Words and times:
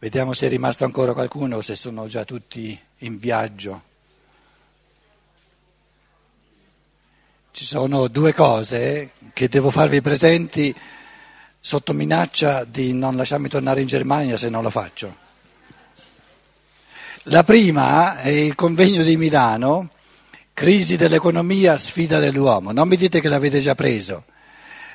Vediamo 0.00 0.32
se 0.32 0.46
è 0.46 0.48
rimasto 0.48 0.84
ancora 0.84 1.12
qualcuno 1.12 1.56
o 1.56 1.60
se 1.60 1.74
sono 1.74 2.06
già 2.06 2.24
tutti 2.24 2.80
in 2.98 3.18
viaggio. 3.18 3.82
Ci 7.50 7.64
sono 7.64 8.06
due 8.06 8.32
cose 8.32 9.10
che 9.32 9.48
devo 9.48 9.70
farvi 9.70 10.00
presenti 10.00 10.72
sotto 11.58 11.92
minaccia 11.92 12.62
di 12.62 12.92
non 12.92 13.16
lasciarmi 13.16 13.48
tornare 13.48 13.80
in 13.80 13.88
Germania 13.88 14.36
se 14.36 14.48
non 14.48 14.62
lo 14.62 14.70
faccio. 14.70 15.16
La 17.24 17.42
prima 17.42 18.18
è 18.18 18.28
il 18.28 18.54
convegno 18.54 19.02
di 19.02 19.16
Milano, 19.16 19.90
crisi 20.54 20.96
dell'economia, 20.96 21.76
sfida 21.76 22.20
dell'uomo. 22.20 22.70
Non 22.70 22.86
mi 22.86 22.94
dite 22.94 23.20
che 23.20 23.28
l'avete 23.28 23.58
già 23.58 23.74
preso, 23.74 24.26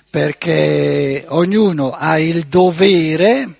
perché 0.09 1.25
ognuno 1.27 1.91
ha 1.91 2.17
il 2.19 2.45
dovere 2.45 3.57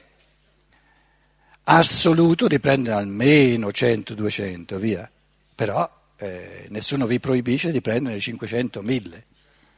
assoluto 1.66 2.48
di 2.48 2.60
prendere 2.60 2.98
almeno 2.98 3.72
100, 3.72 4.14
200, 4.14 4.78
via. 4.78 5.10
Però 5.56 5.90
eh, 6.18 6.68
nessuno 6.70 7.06
vi 7.06 7.20
proibisce 7.20 7.72
di 7.72 7.82
prendere 7.82 8.20
500, 8.20 8.82
1000, 8.82 9.26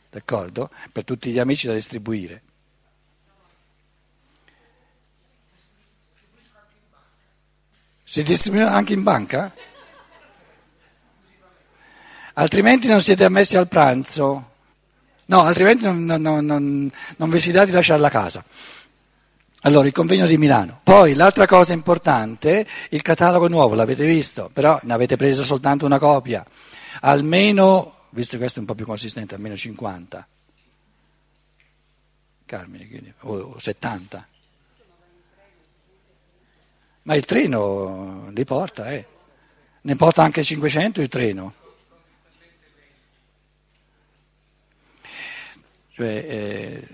d'accordo? 0.10 0.70
Per 0.92 1.04
tutti 1.04 1.32
gli 1.32 1.40
amici 1.40 1.68
da 1.68 1.74
distribuire. 1.74 2.42
Si 8.04 8.24
distribuiscono 8.24 8.76
anche 8.76 8.94
in 8.94 9.04
banca? 9.04 9.54
Altrimenti 12.34 12.88
non 12.88 13.02
siete 13.02 13.24
ammessi 13.24 13.58
al 13.58 13.68
pranzo. 13.68 14.52
No, 15.26 15.42
altrimenti 15.42 15.86
non, 15.86 16.06
non, 16.06 16.46
non, 16.46 16.92
non 17.18 17.30
vi 17.30 17.40
si 17.40 17.52
dà 17.52 17.66
di 17.66 17.72
lasciare 17.72 18.00
la 18.00 18.10
casa. 18.10 18.44
Allora, 19.66 19.88
il 19.88 19.94
convegno 19.94 20.28
di 20.28 20.38
Milano. 20.38 20.80
Poi 20.84 21.16
l'altra 21.16 21.48
cosa 21.48 21.74
importante, 21.74 22.68
il 22.92 23.02
catalogo 23.02 23.48
nuovo, 23.48 23.74
l'avete 23.74 24.06
visto, 24.06 24.48
però 24.54 24.80
ne 24.84 24.94
avete 24.94 25.16
preso 25.16 25.44
soltanto 25.44 25.88
una 25.88 25.98
copia. 25.98 26.46
Almeno, 27.02 28.02
visto 28.12 28.34
che 28.34 28.38
questo 28.38 28.60
è 28.60 28.62
un 28.62 28.68
po' 28.68 28.76
più 28.76 28.86
consistente, 28.86 29.34
almeno 29.34 29.56
50. 29.56 30.28
Carmine, 32.46 33.14
o 33.22 33.58
70. 33.58 34.28
Ma 37.02 37.16
il 37.16 37.26
treno 37.26 38.30
li 38.30 38.46
porta, 38.46 38.92
eh. 38.92 39.06
Ne 39.82 39.96
porta 39.96 40.22
anche 40.22 40.44
500 40.44 41.02
il 41.02 41.08
treno. 41.08 41.54
Cioè, 45.92 46.08
eh, 46.08 46.88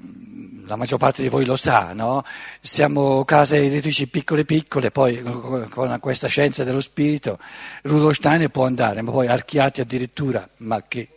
la 0.66 0.76
maggior 0.76 1.00
parte 1.00 1.22
di 1.22 1.30
voi 1.30 1.46
lo 1.46 1.56
sa, 1.56 1.94
no? 1.94 2.24
Siamo 2.60 3.24
case 3.26 3.58
editrici 3.58 4.08
piccole 4.08 4.46
piccole, 4.46 4.92
poi 4.92 5.22
con 5.70 5.98
questa 6.00 6.28
scienza 6.28 6.64
dello 6.64 6.82
spirito 6.82 7.40
Rudolf 7.84 8.16
Steiner 8.16 8.50
può 8.50 8.66
andare, 8.66 9.02
ma 9.02 9.12
poi 9.12 9.28
archiati 9.28 9.82
addirittura, 9.82 10.48
ma 10.58 10.84
che, 10.88 11.10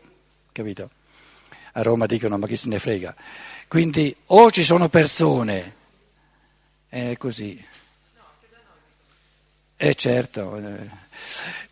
capito? 0.53 0.91
A 1.73 1.83
Roma 1.83 2.06
dicono 2.06 2.39
ma 2.39 2.47
chi 2.47 2.56
se 2.56 2.69
ne 2.69 2.78
frega. 2.78 3.14
Quindi 3.69 4.14
o 4.27 4.51
ci 4.51 4.62
sono 4.62 4.89
persone, 4.89 5.75
è 6.89 7.17
così, 7.17 7.62
eh 9.77 9.94
certo, 9.94 10.56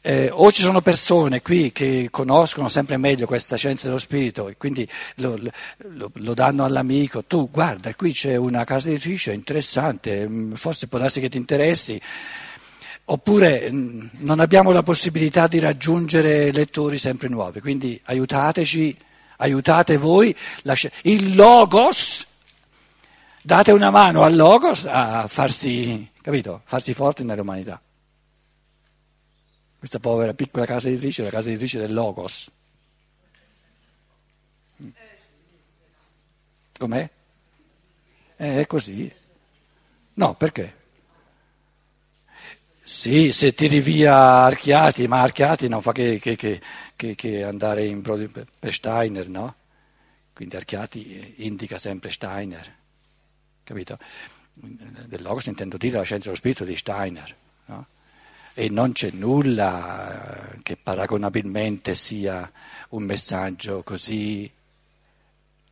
eh, 0.01 0.31
o 0.33 0.51
ci 0.51 0.63
sono 0.63 0.81
persone 0.81 1.43
qui 1.43 1.71
che 1.71 2.09
conoscono 2.11 2.69
sempre 2.69 2.97
meglio 2.97 3.27
questa 3.27 3.57
scienza 3.57 3.87
dello 3.87 3.99
spirito 3.99 4.49
e 4.49 4.57
quindi 4.57 4.89
lo, 5.17 5.39
lo, 5.77 6.11
lo 6.13 6.35
danno 6.35 6.65
all'amico, 6.65 7.25
tu 7.25 7.49
guarda 7.51 7.95
qui 7.95 8.13
c'è 8.13 8.35
una 8.37 8.65
casa 8.65 8.89
editrice 8.89 9.33
interessante, 9.33 10.29
mm, 10.29 10.55
forse 10.55 10.89
può 10.89 10.99
darsi 10.99 11.21
che 11.21 11.29
ti 11.29 11.37
interessi, 11.37 12.01
oppure 13.05 13.71
mm, 13.71 14.07
non 14.19 14.41
abbiamo 14.41 14.73
la 14.73 14.83
possibilità 14.83 15.47
di 15.47 15.61
raggiungere 15.61 16.51
lettori 16.51 16.99
sempre 16.99 17.29
nuovi, 17.29 17.61
quindi 17.61 18.01
aiutateci, 18.05 18.97
aiutate 19.39 19.97
voi, 19.97 20.35
il 21.03 21.35
Logos, 21.37 22.27
date 23.41 23.71
una 23.71 23.91
mano 23.91 24.23
al 24.23 24.35
Logos 24.35 24.87
a 24.87 25.27
farsi, 25.29 26.11
capito, 26.21 26.63
farsi 26.65 26.95
forte 26.95 27.23
nell'umanità. 27.23 27.81
Questa 29.83 29.99
povera 29.99 30.33
piccola 30.33 30.65
casa 30.65 30.87
editrice 30.87 31.23
è 31.23 31.25
la 31.25 31.33
casa 31.33 31.49
editrice 31.49 31.81
del 31.81 31.93
Logos. 31.93 32.49
Com'è? 36.79 37.11
Eh, 38.37 38.61
è 38.61 38.67
così. 38.69 39.13
No, 40.15 40.35
perché? 40.35 40.77
Sì, 42.85 43.33
se 43.33 43.55
tiri 43.55 43.81
via 43.81 44.15
Archiati, 44.45 45.09
ma 45.09 45.21
Archiati 45.21 45.67
non 45.67 45.83
fa 45.83 45.91
che, 45.91 46.21
che, 46.21 46.37
che, 46.37 46.61
che 47.17 47.43
andare 47.43 47.85
in, 47.85 48.03
per 48.03 48.73
Steiner, 48.73 49.29
no? 49.29 49.53
Quindi 50.33 50.55
Archiati 50.55 51.35
indica 51.39 51.77
sempre 51.77 52.13
Steiner, 52.13 52.73
capito? 53.65 53.99
Del 54.53 55.23
Logos 55.23 55.47
intendo 55.47 55.77
dire 55.77 55.97
la 55.97 56.05
scienza 56.05 56.27
dello 56.27 56.37
spirito 56.37 56.63
di 56.63 56.77
Steiner, 56.77 57.37
no? 57.65 57.87
E 58.55 58.69
non 58.69 58.93
c'è 58.93 59.11
nulla 59.13 60.57
che 60.63 60.77
paragonabilmente 60.77 61.95
sia 61.95 62.51
un 62.91 63.05
messaggio 63.05 63.83
così 63.83 64.51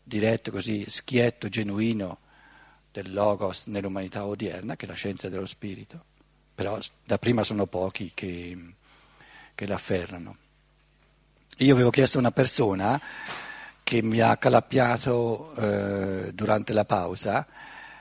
diretto, 0.02 0.50
così 0.50 0.84
schietto, 0.88 1.48
genuino 1.48 2.18
del 2.90 3.12
logos 3.12 3.66
nell'umanità 3.66 4.24
odierna 4.24 4.76
che 4.76 4.86
è 4.86 4.88
la 4.88 4.94
scienza 4.94 5.28
dello 5.28 5.46
spirito. 5.46 6.04
Però 6.54 6.78
da 7.04 7.18
prima 7.18 7.42
sono 7.42 7.66
pochi 7.66 8.12
che, 8.14 8.56
che 9.54 9.66
l'afferrano. 9.66 10.36
Io 11.58 11.74
avevo 11.74 11.90
chiesto 11.90 12.16
a 12.16 12.20
una 12.20 12.32
persona 12.32 13.00
che 13.82 14.02
mi 14.02 14.20
ha 14.20 14.36
calappiato 14.36 15.52
eh, 15.54 16.32
durante 16.32 16.72
la 16.72 16.84
pausa, 16.84 17.46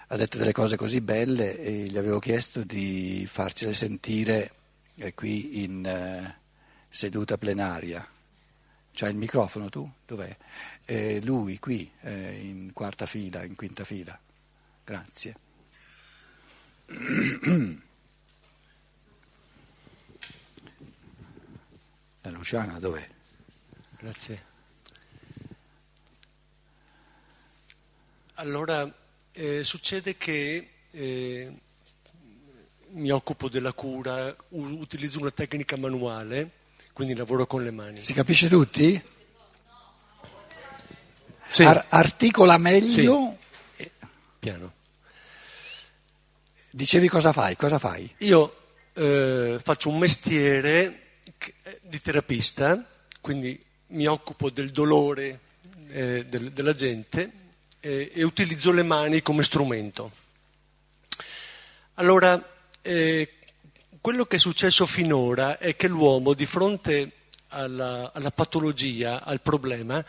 ha 0.07 0.15
detto 0.15 0.37
delle 0.37 0.51
cose 0.51 0.77
così 0.77 1.01
belle 1.01 1.57
e 1.57 1.71
gli 1.83 1.97
avevo 1.97 2.19
chiesto 2.19 2.63
di 2.63 3.27
farcele 3.29 3.73
sentire 3.73 4.53
è 4.99 5.13
qui 5.13 5.63
in 5.63 5.85
eh, 5.85 6.39
seduta 6.89 7.37
plenaria. 7.37 8.05
C'hai 8.91 9.11
il 9.11 9.17
microfono 9.17 9.69
tu? 9.69 9.89
Dov'è? 10.05 10.35
Eh, 10.83 11.21
lui 11.23 11.57
qui, 11.57 11.89
eh, 12.01 12.35
in 12.35 12.73
quarta 12.73 13.05
fila, 13.05 13.43
in 13.43 13.55
quinta 13.55 13.85
fila. 13.85 14.19
Grazie. 14.83 15.35
La 22.21 22.29
Luciana 22.31 22.77
dov'è? 22.79 23.07
Grazie. 23.99 24.47
Allora, 28.33 28.93
eh, 29.31 29.63
succede 29.63 30.17
che 30.17 30.69
eh, 30.91 31.59
mi 32.91 33.09
occupo 33.11 33.49
della 33.49 33.73
cura, 33.73 34.35
utilizzo 34.49 35.19
una 35.19 35.31
tecnica 35.31 35.77
manuale, 35.77 36.49
quindi 36.93 37.15
lavoro 37.15 37.45
con 37.45 37.63
le 37.63 37.71
mani. 37.71 38.01
Si 38.01 38.13
capisce 38.13 38.47
tutti? 38.47 39.01
Sì. 41.47 41.63
Ar- 41.63 41.85
articola 41.89 42.57
meglio. 42.57 43.35
Sì. 43.75 43.91
Piano. 44.39 44.73
Dicevi 46.71 47.07
cosa 47.07 47.33
fai? 47.33 47.55
Cosa 47.55 47.79
fai? 47.79 48.13
Io 48.19 48.55
eh, 48.93 49.59
faccio 49.61 49.89
un 49.89 49.97
mestiere 49.97 51.07
di 51.81 51.99
terapista, 52.01 52.87
quindi 53.21 53.59
mi 53.87 54.05
occupo 54.05 54.49
del 54.49 54.71
dolore 54.71 55.39
eh, 55.89 56.25
del, 56.27 56.51
della 56.51 56.73
gente 56.73 57.31
eh, 57.79 58.11
e 58.13 58.23
utilizzo 58.23 58.71
le 58.71 58.83
mani 58.83 59.21
come 59.21 59.43
strumento. 59.43 60.11
Allora, 61.95 62.41
eh, 62.89 63.29
quello 64.01 64.25
che 64.25 64.37
è 64.37 64.39
successo 64.39 64.87
finora 64.87 65.59
è 65.59 65.75
che 65.75 65.87
l'uomo 65.87 66.33
di 66.33 66.47
fronte 66.47 67.11
alla, 67.49 68.11
alla 68.13 68.31
patologia, 68.31 69.23
al 69.23 69.41
problema, 69.41 70.03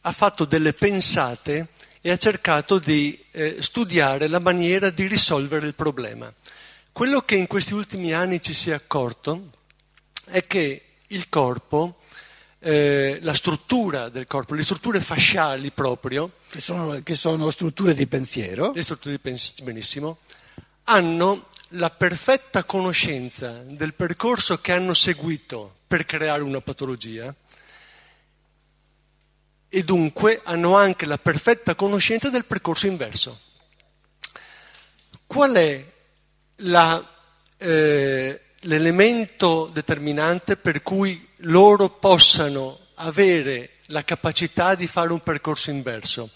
ha 0.00 0.12
fatto 0.12 0.44
delle 0.44 0.72
pensate 0.72 1.68
e 2.00 2.10
ha 2.10 2.16
cercato 2.16 2.78
di 2.78 3.24
eh, 3.30 3.56
studiare 3.60 4.26
la 4.26 4.40
maniera 4.40 4.90
di 4.90 5.06
risolvere 5.06 5.66
il 5.66 5.74
problema. 5.74 6.32
Quello 6.90 7.20
che 7.20 7.36
in 7.36 7.46
questi 7.46 7.74
ultimi 7.74 8.12
anni 8.12 8.42
ci 8.42 8.54
si 8.54 8.70
è 8.70 8.74
accorto 8.74 9.50
è 10.24 10.44
che 10.46 10.82
il 11.08 11.28
corpo, 11.28 12.00
eh, 12.58 13.18
la 13.22 13.34
struttura 13.34 14.08
del 14.08 14.26
corpo, 14.26 14.54
le 14.54 14.64
strutture 14.64 15.00
fasciali 15.00 15.70
proprio, 15.70 16.32
che 16.50 16.60
sono, 16.60 17.00
che 17.02 17.14
sono 17.14 17.50
strutture 17.50 17.94
di 17.94 18.08
pensiero, 18.08 18.72
le 18.74 18.82
strutture 18.82 19.14
di 19.14 19.20
pensiero, 19.20 19.64
benissimo, 19.64 20.18
hanno 20.84 21.46
la 21.72 21.90
perfetta 21.90 22.64
conoscenza 22.64 23.62
del 23.64 23.94
percorso 23.94 24.60
che 24.60 24.72
hanno 24.72 24.94
seguito 24.94 25.76
per 25.86 26.06
creare 26.06 26.42
una 26.42 26.60
patologia 26.60 27.34
e 29.68 29.84
dunque 29.84 30.40
hanno 30.44 30.76
anche 30.76 31.06
la 31.06 31.18
perfetta 31.18 31.74
conoscenza 31.74 32.30
del 32.30 32.44
percorso 32.44 32.86
inverso. 32.86 33.40
Qual 35.26 35.52
è 35.52 35.84
la 36.56 37.16
eh, 37.58 38.40
l'elemento 38.62 39.70
determinante 39.72 40.56
per 40.56 40.82
cui 40.82 41.28
loro 41.42 41.90
possano 41.90 42.78
avere 42.94 43.70
la 43.86 44.04
capacità 44.04 44.74
di 44.74 44.86
fare 44.86 45.12
un 45.12 45.20
percorso 45.20 45.70
inverso. 45.70 46.30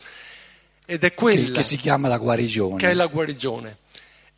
Ed 0.84 1.04
è 1.04 1.14
quella 1.14 1.46
che, 1.46 1.52
che 1.52 1.62
si 1.62 1.76
chiama 1.76 2.08
la 2.08 2.18
guarigione. 2.18 2.76
Che 2.76 2.90
è 2.90 2.94
la 2.94 3.06
guarigione. 3.06 3.78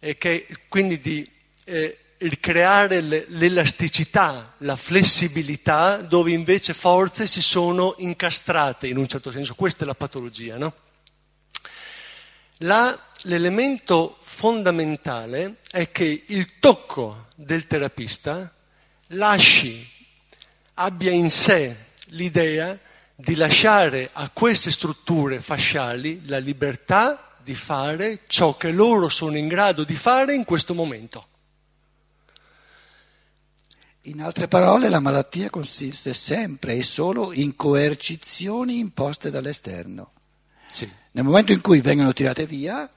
E 0.04 0.18
che 0.18 0.46
quindi 0.68 1.00
di 1.00 1.26
eh, 1.64 1.98
ricreare 2.18 3.00
l'elasticità, 3.00 4.52
la 4.58 4.76
flessibilità, 4.76 5.96
dove 5.96 6.30
invece 6.30 6.74
forze 6.74 7.26
si 7.26 7.40
sono 7.40 7.94
incastrate 7.96 8.86
in 8.86 8.98
un 8.98 9.06
certo 9.06 9.30
senso. 9.30 9.54
Questa 9.54 9.84
è 9.84 9.86
la 9.86 9.94
patologia, 9.94 10.58
no? 10.58 10.74
La, 12.58 12.94
l'elemento 13.22 14.18
fondamentale 14.20 15.56
è 15.70 15.90
che 15.90 16.24
il 16.26 16.58
tocco 16.60 17.28
del 17.34 17.66
terapista 17.66 18.52
lasci, 19.08 19.88
abbia 20.74 21.12
in 21.12 21.30
sé 21.30 21.76
l'idea 22.08 22.78
di 23.14 23.36
lasciare 23.36 24.10
a 24.12 24.28
queste 24.28 24.70
strutture 24.70 25.40
fasciali 25.40 26.26
la 26.26 26.38
libertà 26.38 27.33
di 27.44 27.54
fare 27.54 28.20
ciò 28.26 28.56
che 28.56 28.72
loro 28.72 29.08
sono 29.08 29.36
in 29.36 29.46
grado 29.46 29.84
di 29.84 29.94
fare 29.94 30.34
in 30.34 30.44
questo 30.44 30.74
momento. 30.74 31.28
In 34.06 34.20
altre 34.20 34.48
parole, 34.48 34.88
la 34.88 35.00
malattia 35.00 35.48
consiste 35.48 36.12
sempre 36.12 36.74
e 36.74 36.82
solo 36.82 37.32
in 37.32 37.56
coercizioni 37.56 38.78
imposte 38.78 39.30
dall'esterno. 39.30 40.12
Sì. 40.70 40.90
Nel 41.12 41.24
momento 41.24 41.52
in 41.52 41.60
cui 41.60 41.80
vengono 41.80 42.12
tirate 42.12 42.46
via, 42.46 42.90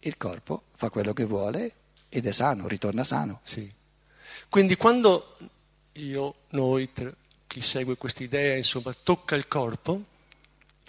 il 0.00 0.16
corpo 0.16 0.64
fa 0.72 0.90
quello 0.90 1.12
che 1.12 1.24
vuole 1.24 1.72
ed 2.08 2.26
è 2.26 2.32
sano, 2.32 2.68
ritorna 2.68 3.04
sano. 3.04 3.40
Sì. 3.44 3.70
Quindi 4.48 4.76
quando 4.76 5.36
io, 5.92 6.34
noi, 6.50 6.90
chi 7.46 7.60
segue 7.60 7.96
questa 7.96 8.22
idea, 8.22 8.56
insomma, 8.56 8.92
tocca 8.92 9.36
il 9.36 9.48
corpo, 9.48 10.04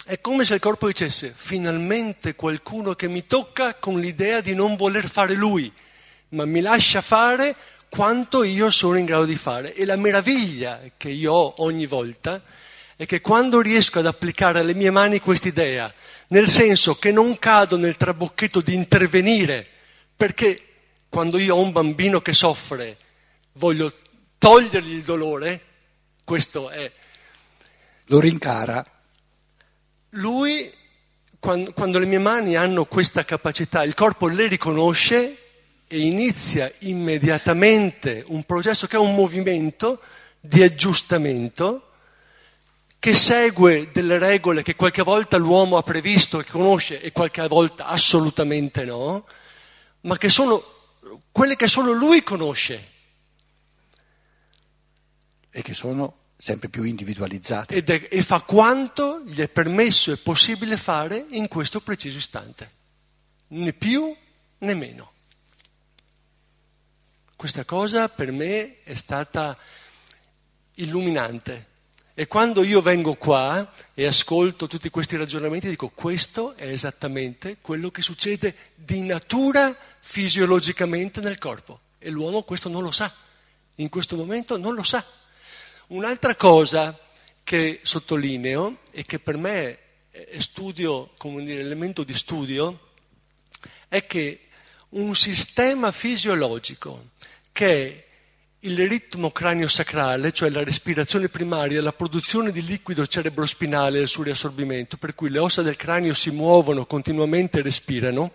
è 0.04 0.20
come 0.20 0.44
se 0.44 0.54
il 0.54 0.60
corpo 0.60 0.88
dicesse 0.88 1.32
finalmente 1.34 2.34
qualcuno 2.34 2.94
che 2.94 3.08
mi 3.08 3.24
tocca 3.24 3.74
con 3.74 4.00
l'idea 4.00 4.40
di 4.40 4.54
non 4.54 4.74
voler 4.74 5.08
fare 5.08 5.34
lui, 5.34 5.72
ma 6.30 6.44
mi 6.44 6.60
lascia 6.60 7.00
fare 7.00 7.54
quanto 7.88 8.42
io 8.42 8.68
sono 8.70 8.96
in 8.96 9.04
grado 9.04 9.24
di 9.24 9.36
fare. 9.36 9.74
E 9.74 9.84
la 9.84 9.96
meraviglia 9.96 10.80
che 10.96 11.08
io 11.08 11.32
ho 11.32 11.54
ogni 11.58 11.86
volta 11.86 12.42
è 12.96 13.06
che 13.06 13.20
quando 13.20 13.60
riesco 13.60 14.00
ad 14.00 14.06
applicare 14.06 14.60
alle 14.60 14.74
mie 14.74 14.90
mani 14.90 15.20
quest'idea, 15.20 15.92
nel 16.28 16.48
senso 16.48 16.96
che 16.96 17.12
non 17.12 17.38
cado 17.38 17.76
nel 17.76 17.96
trabocchetto 17.96 18.60
di 18.60 18.74
intervenire, 18.74 19.66
perché 20.16 20.60
quando 21.08 21.38
io 21.38 21.56
ho 21.56 21.60
un 21.60 21.72
bambino 21.72 22.20
che 22.20 22.32
soffre 22.32 22.96
voglio 23.54 23.92
togliergli 24.38 24.94
il 24.94 25.02
dolore, 25.02 25.60
questo 26.24 26.70
è. 26.70 26.90
Lo 28.06 28.18
rincara. 28.18 28.91
Lui, 30.16 30.70
quando, 31.38 31.72
quando 31.72 31.98
le 31.98 32.04
mie 32.04 32.18
mani 32.18 32.54
hanno 32.54 32.84
questa 32.84 33.24
capacità, 33.24 33.82
il 33.82 33.94
corpo 33.94 34.26
le 34.26 34.46
riconosce 34.46 35.36
e 35.88 35.98
inizia 35.98 36.70
immediatamente 36.80 38.22
un 38.28 38.44
processo 38.44 38.86
che 38.86 38.96
è 38.96 38.98
un 38.98 39.14
movimento 39.14 40.00
di 40.38 40.62
aggiustamento 40.62 41.88
che 42.98 43.14
segue 43.14 43.90
delle 43.90 44.18
regole 44.18 44.62
che 44.62 44.76
qualche 44.76 45.02
volta 45.02 45.36
l'uomo 45.36 45.76
ha 45.76 45.82
previsto 45.82 46.40
e 46.40 46.44
conosce 46.44 47.00
e 47.00 47.10
qualche 47.10 47.46
volta 47.48 47.86
assolutamente 47.86 48.84
no, 48.84 49.26
ma 50.02 50.18
che 50.18 50.28
sono 50.28 50.62
quelle 51.32 51.56
che 51.56 51.68
solo 51.68 51.92
lui 51.92 52.22
conosce. 52.22 52.90
E 55.50 55.62
che 55.62 55.74
sono 55.74 56.21
sempre 56.42 56.68
più 56.68 56.82
individualizzate. 56.82 57.84
È, 57.84 58.08
e 58.10 58.22
fa 58.22 58.40
quanto 58.40 59.22
gli 59.24 59.38
è 59.38 59.48
permesso 59.48 60.10
e 60.10 60.16
possibile 60.16 60.76
fare 60.76 61.24
in 61.30 61.46
questo 61.46 61.80
preciso 61.80 62.18
istante, 62.18 62.70
né 63.48 63.72
più 63.72 64.12
né 64.58 64.74
meno. 64.74 65.12
Questa 67.36 67.64
cosa 67.64 68.08
per 68.08 68.32
me 68.32 68.82
è 68.82 68.94
stata 68.94 69.56
illuminante. 70.74 71.68
E 72.12 72.26
quando 72.26 72.64
io 72.64 72.82
vengo 72.82 73.14
qua 73.14 73.70
e 73.94 74.04
ascolto 74.04 74.66
tutti 74.66 74.90
questi 74.90 75.16
ragionamenti, 75.16 75.68
dico 75.68 75.90
questo 75.94 76.56
è 76.56 76.66
esattamente 76.66 77.58
quello 77.60 77.92
che 77.92 78.02
succede 78.02 78.56
di 78.74 79.02
natura 79.02 79.72
fisiologicamente 80.00 81.20
nel 81.20 81.38
corpo. 81.38 81.78
E 82.00 82.10
l'uomo 82.10 82.42
questo 82.42 82.68
non 82.68 82.82
lo 82.82 82.90
sa. 82.90 83.12
In 83.76 83.88
questo 83.88 84.16
momento 84.16 84.58
non 84.58 84.74
lo 84.74 84.82
sa. 84.82 85.20
Un'altra 85.92 86.34
cosa 86.36 86.98
che 87.44 87.80
sottolineo 87.82 88.78
e 88.92 89.04
che 89.04 89.18
per 89.18 89.36
me 89.36 89.78
è 90.10 90.38
studio, 90.38 91.10
come 91.18 91.44
dire, 91.44 91.60
elemento 91.60 92.02
di 92.02 92.14
studio, 92.14 92.92
è 93.88 94.06
che 94.06 94.46
un 94.90 95.14
sistema 95.14 95.92
fisiologico 95.92 97.10
che 97.52 97.66
è 97.66 98.04
il 98.60 98.88
ritmo 98.88 99.32
cranio-sacrale, 99.32 100.32
cioè 100.32 100.48
la 100.48 100.64
respirazione 100.64 101.28
primaria, 101.28 101.82
la 101.82 101.92
produzione 101.92 102.52
di 102.52 102.64
liquido 102.64 103.06
cerebrospinale 103.06 103.98
e 103.98 104.02
il 104.02 104.08
suo 104.08 104.22
riassorbimento, 104.22 104.96
per 104.96 105.14
cui 105.14 105.28
le 105.28 105.40
ossa 105.40 105.60
del 105.60 105.76
cranio 105.76 106.14
si 106.14 106.30
muovono 106.30 106.86
continuamente 106.86 107.58
e 107.58 107.62
respirano, 107.62 108.32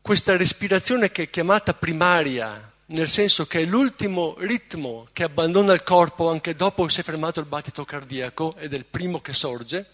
questa 0.00 0.36
respirazione 0.36 1.10
che 1.10 1.24
è 1.24 1.30
chiamata 1.30 1.74
primaria, 1.74 2.72
nel 2.86 3.08
senso 3.08 3.46
che 3.46 3.60
è 3.60 3.64
l'ultimo 3.64 4.34
ritmo 4.38 5.06
che 5.12 5.22
abbandona 5.22 5.72
il 5.72 5.82
corpo 5.82 6.28
anche 6.28 6.54
dopo 6.54 6.84
che 6.84 6.92
si 6.92 7.00
è 7.00 7.02
fermato 7.02 7.40
il 7.40 7.46
battito 7.46 7.84
cardiaco 7.84 8.54
ed 8.56 8.74
è 8.74 8.76
il 8.76 8.84
primo 8.84 9.20
che 9.20 9.32
sorge. 9.32 9.90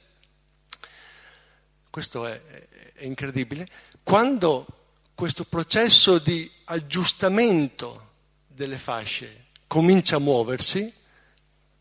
Questo 1.89 2.27
è, 2.27 2.41
è 2.95 3.05
incredibile. 3.05 3.67
Quando 4.03 4.67
questo 5.15 5.45
processo 5.45 6.19
di 6.19 6.51
aggiustamento 6.65 8.09
delle 8.47 8.79
fasce 8.79 9.47
comincia 9.67 10.17
a 10.17 10.21
muoversi, 10.21 10.93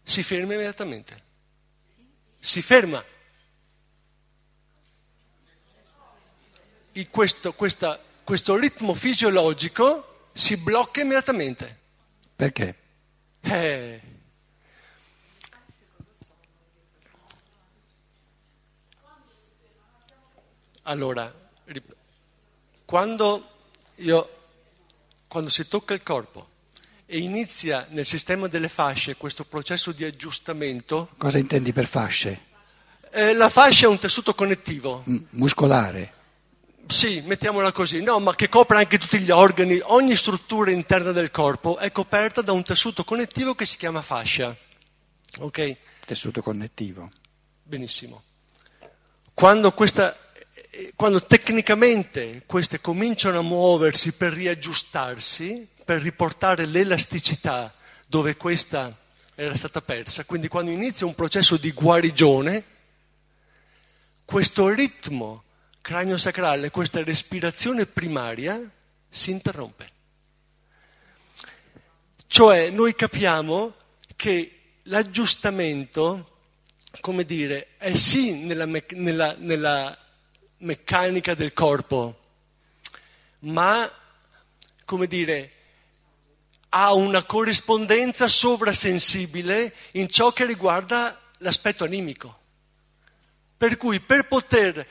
si 0.04 0.24
ferma 0.24 0.54
immediatamente. 0.54 1.18
Si 2.40 2.62
ferma. 2.62 3.04
Questo, 7.10 7.54
questa, 7.54 8.04
questo 8.24 8.56
ritmo 8.58 8.94
fisiologico 8.94 10.10
si 10.39 10.56
blocca 10.56 11.01
immediatamente. 11.01 11.77
Perché? 12.34 12.75
Eh. 13.41 14.01
Allora, 20.84 21.31
quando, 22.86 23.50
io, 23.96 24.29
quando 25.27 25.50
si 25.50 25.67
tocca 25.67 25.93
il 25.93 26.01
corpo 26.01 26.48
e 27.05 27.19
inizia 27.19 27.86
nel 27.89 28.05
sistema 28.05 28.48
delle 28.48 28.69
fasce 28.69 29.17
questo 29.17 29.43
processo 29.43 29.91
di 29.91 30.05
aggiustamento. 30.05 31.10
Cosa 31.17 31.38
intendi 31.38 31.74
per 31.74 31.86
fasce? 31.86 32.48
Eh, 33.12 33.34
la 33.34 33.50
fascia 33.50 33.86
è 33.86 33.89
un 33.89 34.00
tessuto 34.00 34.34
connettivo. 34.34 35.03
M- 35.05 35.17
muscolare. 35.31 36.13
Sì, 36.88 37.21
mettiamola 37.21 37.71
così, 37.71 38.01
no, 38.01 38.19
ma 38.19 38.33
che 38.36 38.50
copre 38.50 38.77
anche 38.77 38.98
tutti 38.98 39.19
gli 39.19 39.29
organi, 39.29 39.79
ogni 39.83 40.15
struttura 40.15 40.71
interna 40.71 41.12
del 41.12 41.29
corpo 41.29 41.77
è 41.77 41.91
coperta 41.91 42.41
da 42.41 42.51
un 42.51 42.63
tessuto 42.63 43.03
connettivo 43.03 43.53
che 43.53 43.65
si 43.65 43.77
chiama 43.77 44.01
fascia. 44.01 44.55
Ok? 45.38 45.77
Tessuto 46.05 46.41
connettivo. 46.41 47.12
Benissimo. 47.62 48.24
Quando, 49.36 49.71
questa, 49.71 50.17
quando 50.95 51.24
tecnicamente 51.24 52.43
queste 52.45 52.81
cominciano 52.81 53.39
a 53.39 53.43
muoversi 53.43 54.13
per 54.13 54.33
riaggiustarsi, 54.33 55.69
per 55.86 56.01
riportare 56.01 56.65
l'elasticità 56.65 57.74
dove 58.07 58.36
questa 58.36 58.98
era 59.36 59.55
stata 59.55 59.81
persa, 59.81 60.25
quindi 60.25 60.48
quando 60.48 60.71
inizia 60.71 61.05
un 61.05 61.15
processo 61.15 61.55
di 61.57 61.71
guarigione, 61.71 62.63
questo 64.25 64.67
ritmo 64.69 65.43
cranio 65.81 66.17
sacrale, 66.17 66.71
questa 66.71 67.03
respirazione 67.03 67.86
primaria 67.86 68.59
si 69.09 69.31
interrompe. 69.31 69.89
Cioè 72.27 72.69
noi 72.69 72.95
capiamo 72.95 73.74
che 74.15 74.59
l'aggiustamento, 74.83 76.38
come 77.00 77.25
dire, 77.25 77.69
è 77.77 77.93
sì 77.93 78.45
nella, 78.45 78.65
me- 78.65 78.86
nella, 78.91 79.36
nella 79.39 79.98
meccanica 80.57 81.33
del 81.33 81.53
corpo, 81.53 82.19
ma, 83.39 83.91
come 84.86 85.07
dire, 85.07 85.51
ha 86.69 86.93
una 86.93 87.24
corrispondenza 87.24 88.27
sovrasensibile 88.27 89.74
in 89.93 90.07
ciò 90.07 90.31
che 90.31 90.45
riguarda 90.45 91.19
l'aspetto 91.38 91.83
animico. 91.83 92.38
Per 93.57 93.77
cui 93.77 94.00
per 94.00 94.27
poter 94.27 94.88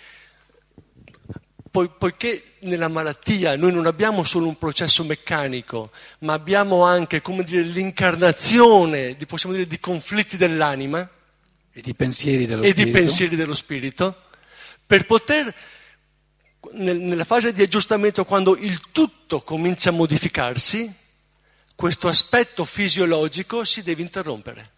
po- 1.86 1.88
poiché 1.96 2.54
nella 2.60 2.88
malattia 2.88 3.56
noi 3.56 3.72
non 3.72 3.86
abbiamo 3.86 4.24
solo 4.24 4.48
un 4.48 4.58
processo 4.58 5.04
meccanico, 5.04 5.90
ma 6.20 6.32
abbiamo 6.32 6.84
anche, 6.84 7.20
come 7.22 7.44
dire, 7.44 7.62
l'incarnazione, 7.62 9.16
di, 9.16 9.26
possiamo 9.26 9.54
dire, 9.54 9.66
di 9.66 9.78
conflitti 9.78 10.36
dell'anima 10.36 11.08
E 11.72 11.80
di 11.80 11.94
pensieri 11.94 12.46
dello 12.46 12.62
e 12.62 12.68
spirito. 12.70 12.84
di 12.86 12.90
pensieri 12.98 13.36
dello 13.36 13.54
spirito, 13.54 14.22
per 14.86 15.06
poter, 15.06 15.54
nel- 16.72 16.98
nella 16.98 17.24
fase 17.24 17.52
di 17.52 17.62
aggiustamento, 17.62 18.24
quando 18.24 18.56
il 18.56 18.80
tutto 18.90 19.40
comincia 19.42 19.90
a 19.90 19.92
modificarsi, 19.92 20.92
questo 21.74 22.08
aspetto 22.08 22.64
fisiologico 22.64 23.64
si 23.64 23.82
deve 23.82 24.02
interrompere. 24.02 24.70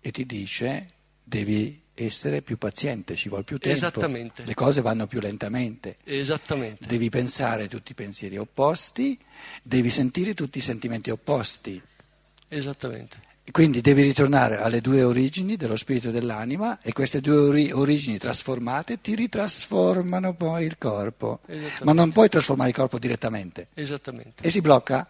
E 0.00 0.10
ti 0.12 0.24
dice 0.24 0.88
devi 1.22 1.82
essere 2.04 2.42
più 2.42 2.58
paziente, 2.58 3.16
ci 3.16 3.28
vuole 3.28 3.44
più 3.44 3.58
tempo. 3.58 3.76
Esattamente. 3.76 4.44
Le 4.44 4.54
cose 4.54 4.80
vanno 4.80 5.06
più 5.06 5.20
lentamente. 5.20 5.96
Esattamente. 6.04 6.86
Devi 6.86 7.08
pensare 7.08 7.68
tutti 7.68 7.92
i 7.92 7.94
pensieri 7.94 8.36
opposti, 8.36 9.18
devi 9.62 9.90
sentire 9.90 10.34
tutti 10.34 10.58
i 10.58 10.62
sentimenti 10.62 11.10
opposti. 11.10 11.80
Esattamente. 12.48 13.26
Quindi 13.50 13.80
devi 13.80 14.02
ritornare 14.02 14.58
alle 14.58 14.80
due 14.80 15.02
origini 15.02 15.56
dello 15.56 15.76
spirito 15.76 16.08
e 16.08 16.12
dell'anima 16.12 16.80
e 16.82 16.92
queste 16.92 17.20
due 17.20 17.36
ori- 17.36 17.72
origini 17.72 18.18
trasformate 18.18 19.00
ti 19.00 19.14
ritrasformano 19.14 20.34
poi 20.34 20.66
il 20.66 20.76
corpo. 20.76 21.40
Ma 21.84 21.92
non 21.92 22.12
puoi 22.12 22.28
trasformare 22.28 22.70
il 22.70 22.74
corpo 22.74 22.98
direttamente. 22.98 23.68
Esattamente. 23.74 24.42
E 24.42 24.50
si 24.50 24.60
blocca. 24.60 25.08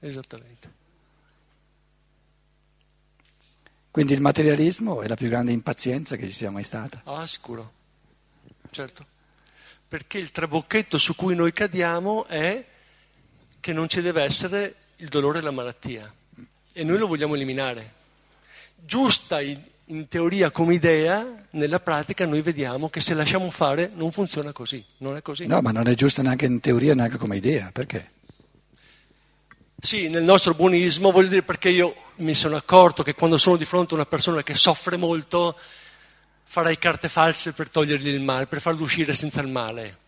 Esattamente. 0.00 0.74
Quindi 3.96 4.12
il 4.12 4.20
materialismo 4.20 5.00
è 5.00 5.08
la 5.08 5.14
più 5.14 5.26
grande 5.30 5.52
impazienza 5.52 6.16
che 6.16 6.26
ci 6.26 6.32
sia 6.34 6.50
mai 6.50 6.64
stata. 6.64 7.00
Ah, 7.04 7.26
sicuro. 7.26 7.72
Certo. 8.68 9.06
Perché 9.88 10.18
il 10.18 10.32
trabocchetto 10.32 10.98
su 10.98 11.14
cui 11.14 11.34
noi 11.34 11.54
cadiamo 11.54 12.26
è 12.26 12.62
che 13.58 13.72
non 13.72 13.88
ci 13.88 14.02
deve 14.02 14.22
essere 14.22 14.74
il 14.96 15.08
dolore 15.08 15.38
e 15.38 15.40
la 15.40 15.50
malattia. 15.50 16.12
E 16.74 16.84
noi 16.84 16.98
lo 16.98 17.06
vogliamo 17.06 17.36
eliminare. 17.36 17.92
Giusta 18.84 19.40
in, 19.40 20.08
teoria 20.08 20.50
come 20.50 20.74
idea, 20.74 21.46
nella 21.52 21.80
pratica 21.80 22.26
noi 22.26 22.42
vediamo 22.42 22.90
che 22.90 23.00
se 23.00 23.14
lasciamo 23.14 23.50
fare 23.50 23.90
non 23.94 24.12
funziona 24.12 24.52
così. 24.52 24.84
Non 24.98 25.16
è 25.16 25.22
così. 25.22 25.46
No, 25.46 25.62
ma 25.62 25.70
non 25.70 25.88
è 25.88 25.94
giusto 25.94 26.20
neanche 26.20 26.44
in 26.44 26.60
teoria, 26.60 26.94
neanche 26.94 27.16
come 27.16 27.38
idea. 27.38 27.70
Perché? 27.72 28.10
Sì, 29.78 30.08
nel 30.08 30.22
nostro 30.22 30.54
buonismo, 30.54 31.10
voglio 31.10 31.28
dire 31.28 31.42
perché 31.42 31.68
io 31.68 31.94
mi 32.16 32.32
sono 32.34 32.56
accorto 32.56 33.02
che 33.02 33.14
quando 33.14 33.36
sono 33.36 33.56
di 33.56 33.66
fronte 33.66 33.92
a 33.92 33.96
una 33.96 34.06
persona 34.06 34.42
che 34.42 34.54
soffre 34.54 34.96
molto, 34.96 35.56
farei 36.44 36.78
carte 36.78 37.10
false 37.10 37.52
per 37.52 37.68
togliergli 37.68 38.08
il 38.08 38.22
male, 38.22 38.46
per 38.46 38.62
farlo 38.62 38.82
uscire 38.82 39.12
senza 39.12 39.42
il 39.42 39.48
male. 39.48 39.98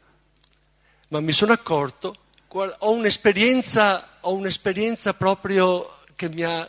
Ma 1.08 1.20
mi 1.20 1.32
sono 1.32 1.52
accorto, 1.52 2.14
ho 2.48 2.90
un'esperienza, 2.90 4.16
ho 4.20 4.32
un'esperienza 4.32 5.12
proprio 5.12 5.98
che 6.16 6.30
mi 6.30 6.42
ha 6.42 6.68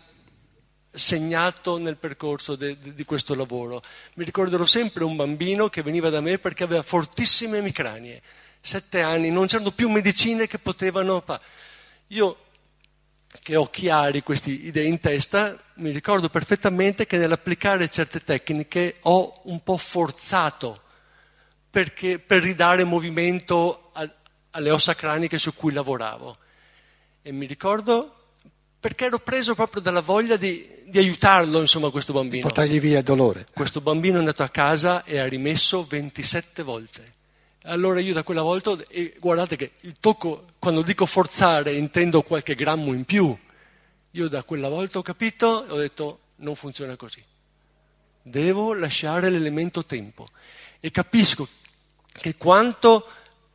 segnato 0.91 1.77
nel 1.77 1.95
percorso 1.95 2.55
de- 2.57 2.77
de- 2.79 2.93
di 2.93 3.05
questo 3.05 3.33
lavoro. 3.33 3.81
Mi 4.15 4.25
ricorderò 4.25 4.65
sempre 4.65 5.05
un 5.05 5.15
bambino 5.15 5.69
che 5.69 5.81
veniva 5.81 6.09
da 6.09 6.19
me 6.19 6.37
perché 6.37 6.63
aveva 6.63 6.81
fortissime 6.81 7.59
emicranie, 7.59 8.21
sette 8.59 9.01
anni, 9.01 9.31
non 9.31 9.47
c'erano 9.47 9.71
più 9.71 9.89
medicine 9.89 10.47
che 10.47 10.59
potevano 10.59 11.23
fare. 11.25 11.41
Io 12.07 12.37
che 13.41 13.55
ho 13.55 13.69
chiari 13.69 14.23
queste 14.23 14.49
idee 14.49 14.85
in 14.85 14.99
testa, 14.99 15.57
mi 15.75 15.91
ricordo 15.91 16.29
perfettamente 16.29 17.05
che 17.05 17.17
nell'applicare 17.17 17.89
certe 17.89 18.23
tecniche 18.23 18.97
ho 19.01 19.33
un 19.43 19.61
po' 19.63 19.77
forzato 19.77 20.81
perché, 21.69 22.17
per 22.19 22.41
ridare 22.41 22.83
movimento 22.83 23.91
a- 23.93 24.11
alle 24.51 24.71
ossa 24.71 24.95
craniche 24.95 25.37
su 25.37 25.53
cui 25.53 25.71
lavoravo. 25.71 26.37
E 27.21 27.31
mi 27.31 27.45
ricordo 27.45 28.15
perché 28.79 29.05
ero 29.05 29.19
preso 29.19 29.55
proprio 29.55 29.81
dalla 29.81 29.99
voglia 29.99 30.37
di, 30.37 30.67
di 30.85 30.97
aiutarlo, 30.97 31.59
insomma, 31.59 31.89
questo 31.89 32.13
bambino. 32.13 32.43
Portargli 32.43 32.79
via 32.79 32.99
il 32.99 33.03
dolore. 33.03 33.45
Questo 33.53 33.81
bambino 33.81 34.15
è 34.15 34.19
andato 34.19 34.41
a 34.41 34.49
casa 34.49 35.03
e 35.03 35.19
ha 35.19 35.27
rimesso 35.27 35.85
27 35.85 36.63
volte. 36.63 37.17
Allora 37.69 37.99
io 37.99 38.13
da 38.13 38.23
quella 38.23 38.41
volta, 38.41 38.75
guardate 39.19 39.55
che 39.55 39.73
il 39.81 39.95
tocco, 39.99 40.45
quando 40.57 40.81
dico 40.81 41.05
forzare, 41.05 41.75
intendo 41.75 42.23
qualche 42.23 42.55
grammo 42.55 42.93
in 42.93 43.05
più. 43.05 43.37
Io 44.11 44.27
da 44.27 44.43
quella 44.43 44.69
volta 44.69 44.97
ho 44.97 45.03
capito 45.03 45.67
e 45.67 45.71
ho 45.71 45.77
detto 45.77 46.19
non 46.37 46.55
funziona 46.55 46.95
così. 46.95 47.23
Devo 48.23 48.73
lasciare 48.73 49.29
l'elemento 49.29 49.85
tempo. 49.85 50.27
E 50.79 50.89
capisco 50.89 51.47
che 52.11 52.35
quanto 52.37 53.07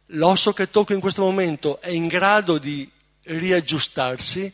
l'osso 0.09 0.52
che 0.52 0.71
tocco 0.71 0.92
in 0.92 1.00
questo 1.00 1.23
momento 1.23 1.80
è 1.80 1.90
in 1.90 2.06
grado 2.06 2.59
di 2.59 2.88
riaggiustarsi, 3.25 4.52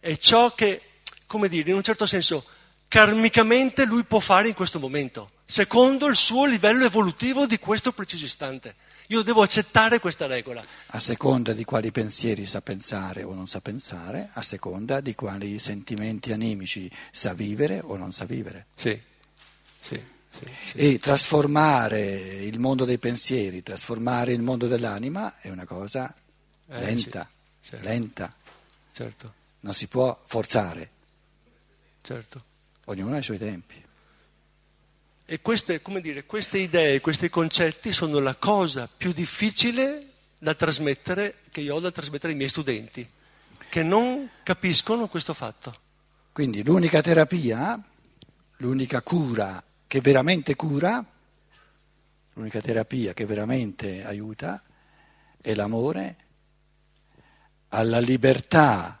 è 0.00 0.16
ciò 0.16 0.54
che, 0.56 0.82
come 1.28 1.48
dire, 1.48 1.70
in 1.70 1.76
un 1.76 1.82
certo 1.82 2.04
senso, 2.04 2.44
karmicamente 2.92 3.86
lui 3.86 4.04
può 4.04 4.20
fare 4.20 4.48
in 4.48 4.54
questo 4.54 4.78
momento, 4.78 5.30
secondo 5.46 6.08
il 6.08 6.16
suo 6.16 6.44
livello 6.44 6.84
evolutivo 6.84 7.46
di 7.46 7.58
questo 7.58 7.92
preciso 7.92 8.26
istante. 8.26 8.74
Io 9.06 9.22
devo 9.22 9.40
accettare 9.40 9.98
questa 9.98 10.26
regola. 10.26 10.62
A 10.88 11.00
seconda 11.00 11.54
di 11.54 11.64
quali 11.64 11.90
pensieri 11.90 12.44
sa 12.44 12.60
pensare 12.60 13.22
o 13.22 13.32
non 13.32 13.46
sa 13.46 13.62
pensare, 13.62 14.28
a 14.34 14.42
seconda 14.42 15.00
di 15.00 15.14
quali 15.14 15.58
sentimenti 15.58 16.32
animici 16.32 16.90
sa 17.10 17.32
vivere 17.32 17.80
o 17.82 17.96
non 17.96 18.12
sa 18.12 18.26
vivere. 18.26 18.66
Sì, 18.74 19.00
sì, 19.80 19.98
sì. 20.28 20.44
sì. 20.66 20.76
E 20.76 20.98
trasformare 20.98 22.02
il 22.44 22.58
mondo 22.58 22.84
dei 22.84 22.98
pensieri, 22.98 23.62
trasformare 23.62 24.34
il 24.34 24.42
mondo 24.42 24.66
dell'anima 24.66 25.38
è 25.40 25.48
una 25.48 25.64
cosa 25.64 26.14
Eh, 26.68 26.78
lenta, 26.78 27.26
sì, 27.58 27.70
certo. 27.70 27.88
lenta. 27.88 28.34
Certo, 28.92 29.32
Non 29.60 29.72
si 29.72 29.86
può 29.86 30.20
forzare, 30.26 30.90
certo. 32.02 32.50
Ognuno 32.86 33.14
ha 33.14 33.18
i 33.18 33.22
suoi 33.22 33.38
tempi. 33.38 33.80
E 35.24 35.40
queste, 35.40 35.80
come 35.80 36.00
dire, 36.00 36.24
queste 36.24 36.58
idee, 36.58 37.00
questi 37.00 37.30
concetti 37.30 37.92
sono 37.92 38.18
la 38.18 38.34
cosa 38.34 38.88
più 38.94 39.12
difficile 39.12 40.08
da 40.38 40.54
trasmettere, 40.54 41.36
che 41.50 41.60
io 41.60 41.76
ho 41.76 41.80
da 41.80 41.90
trasmettere 41.90 42.32
ai 42.32 42.38
miei 42.38 42.50
studenti, 42.50 43.08
che 43.68 43.82
non 43.82 44.28
capiscono 44.42 45.06
questo 45.06 45.32
fatto. 45.32 45.74
Quindi 46.32 46.64
l'unica 46.64 47.00
terapia, 47.00 47.80
l'unica 48.56 49.00
cura 49.02 49.62
che 49.86 50.00
veramente 50.00 50.56
cura, 50.56 51.04
l'unica 52.34 52.60
terapia 52.60 53.14
che 53.14 53.24
veramente 53.24 54.04
aiuta 54.04 54.62
è 55.40 55.54
l'amore 55.54 56.16
alla 57.68 58.00
libertà 58.00 58.98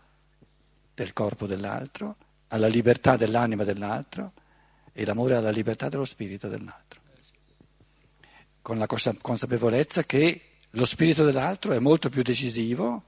del 0.94 1.12
corpo 1.12 1.46
dell'altro, 1.46 2.16
alla 2.52 2.66
libertà 2.66 3.16
dell'anima 3.16 3.64
dell'altro 3.64 4.32
e 4.92 5.04
l'amore 5.04 5.34
alla 5.34 5.50
libertà 5.50 5.88
dello 5.88 6.04
spirito 6.04 6.48
dell'altro. 6.48 7.00
Con 8.60 8.78
la 8.78 8.86
consa- 8.86 9.16
consapevolezza 9.20 10.04
che 10.04 10.40
lo 10.70 10.84
spirito 10.84 11.24
dell'altro 11.24 11.72
è 11.72 11.78
molto 11.78 12.08
più 12.08 12.22
decisivo 12.22 13.02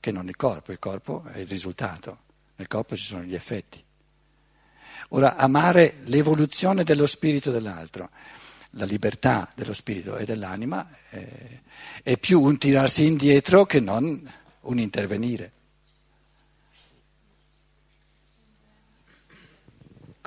che 0.00 0.10
non 0.10 0.28
il 0.28 0.36
corpo, 0.36 0.72
il 0.72 0.78
corpo 0.78 1.24
è 1.24 1.38
il 1.38 1.46
risultato, 1.46 2.18
nel 2.56 2.66
corpo 2.66 2.96
ci 2.96 3.04
sono 3.04 3.22
gli 3.22 3.34
effetti. 3.34 3.82
Ora, 5.10 5.36
amare 5.36 5.98
l'evoluzione 6.04 6.82
dello 6.82 7.06
spirito 7.06 7.50
dell'altro, 7.50 8.10
la 8.72 8.84
libertà 8.84 9.50
dello 9.54 9.72
spirito 9.72 10.16
e 10.16 10.24
dell'anima, 10.24 10.88
eh, 11.10 11.60
è 12.02 12.16
più 12.18 12.40
un 12.40 12.58
tirarsi 12.58 13.04
indietro 13.04 13.64
che 13.64 13.80
non 13.80 14.30
un 14.60 14.78
intervenire. 14.78 15.52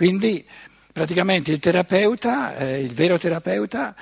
Quindi 0.02 0.44
praticamente 0.92 1.52
il 1.52 1.60
terapeuta, 1.60 2.56
eh, 2.56 2.82
il 2.82 2.92
vero 2.92 3.20
terapeuta, 3.20 3.96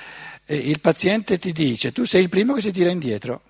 eh, 0.46 0.56
il 0.56 0.80
paziente 0.80 1.38
ti 1.38 1.52
dice 1.52 1.92
tu 1.92 2.06
sei 2.06 2.22
il 2.22 2.30
primo 2.30 2.54
che 2.54 2.62
si 2.62 2.72
tira 2.72 2.90
indietro 2.90 3.42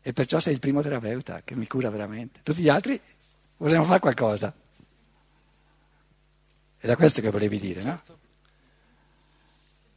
e 0.00 0.12
perciò 0.12 0.38
sei 0.38 0.52
il 0.52 0.60
primo 0.60 0.80
terapeuta 0.80 1.42
che 1.44 1.56
mi 1.56 1.66
cura 1.66 1.90
veramente. 1.90 2.38
Tutti 2.44 2.62
gli 2.62 2.68
altri 2.68 3.00
volevano 3.56 3.86
fare 3.88 3.98
qualcosa. 3.98 4.54
Era 6.78 6.94
questo 6.94 7.20
che 7.20 7.30
volevi 7.30 7.58
dire, 7.58 7.82
no? 7.82 8.00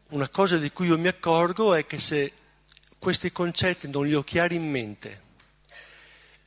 Una 0.07 0.27
cosa 0.27 0.57
di 0.57 0.71
cui 0.71 0.87
io 0.87 0.97
mi 0.97 1.07
accorgo 1.07 1.75
è 1.75 1.85
che 1.85 1.99
se 1.99 2.31
questi 2.97 3.31
concetti 3.31 3.87
non 3.87 4.07
li 4.07 4.15
ho 4.15 4.23
chiari 4.23 4.55
in 4.55 4.67
mente 4.67 5.21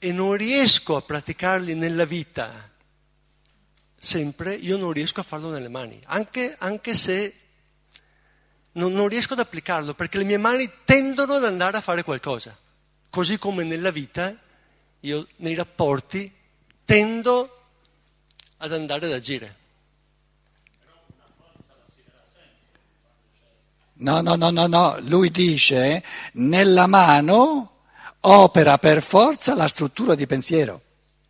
e 0.00 0.11
non 0.11 0.37
riesco 0.37 0.97
a 0.97 1.00
praticarli 1.02 1.76
nella 1.76 2.07
vita 2.07 2.73
sempre, 4.04 4.54
io 4.54 4.76
non 4.76 4.92
riesco 4.92 5.20
a 5.20 5.25
farlo 5.25 5.50
nelle 5.50 5.68
mani, 5.68 6.00
anche, 6.06 6.54
anche 6.58 6.94
se 6.94 7.34
non, 8.73 8.92
non 8.92 9.08
riesco 9.08 9.32
ad 9.32 9.40
applicarlo, 9.40 9.94
perché 9.94 10.18
le 10.18 10.25
mie 10.25 10.38
mani 10.38 10.70
tendono 10.84 11.34
ad 11.34 11.44
andare 11.44 11.78
a 11.78 11.80
fare 11.80 12.04
qualcosa. 12.04 12.56
Così 13.11 13.38
come 13.38 13.64
nella 13.64 13.90
vita, 13.90 14.37
io 15.00 15.26
nei 15.37 15.54
rapporti 15.54 16.32
tendo 16.84 17.62
ad 18.58 18.73
andare 18.73 19.06
ad 19.06 19.12
agire. 19.12 19.56
No, 23.96 24.20
no, 24.20 24.34
no, 24.34 24.50
no, 24.50 24.66
no, 24.66 24.99
lui 25.00 25.30
dice 25.30 26.02
nella 26.32 26.87
mano 26.87 27.70
opera 28.20 28.76
per 28.78 29.02
forza 29.02 29.54
la 29.54 29.68
struttura 29.68 30.14
di 30.14 30.26
pensiero 30.26 30.82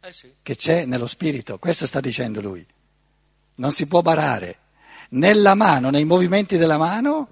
Eh 0.06 0.12
sì. 0.12 0.30
che 0.42 0.54
c'è 0.54 0.84
nello 0.84 1.06
spirito, 1.06 1.58
questo 1.58 1.87
sta 1.87 2.00
dicendo 2.00 2.42
lui. 2.42 2.66
Non 3.56 3.73
si 3.73 3.87
può 3.87 4.02
barare. 4.02 4.58
Nella 5.11 5.54
mano, 5.54 5.88
nei 5.88 6.04
movimenti 6.04 6.58
della 6.58 6.76
mano, 6.76 7.30